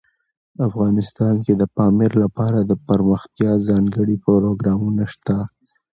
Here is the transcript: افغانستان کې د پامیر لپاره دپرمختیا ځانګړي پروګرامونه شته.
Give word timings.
افغانستان 0.67 1.35
کې 1.45 1.53
د 1.61 1.63
پامیر 1.75 2.11
لپاره 2.23 2.57
دپرمختیا 2.71 3.51
ځانګړي 3.67 4.15
پروګرامونه 4.25 5.03
شته. 5.13 5.37